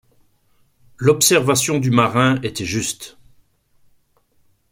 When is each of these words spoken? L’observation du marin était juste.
L’observation 0.97 1.77
du 1.77 1.91
marin 1.91 2.41
était 2.41 2.65
juste. 2.65 3.19